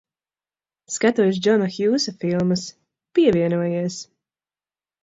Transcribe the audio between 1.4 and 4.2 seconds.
Džona Hjūsa filmas. Pievienojies.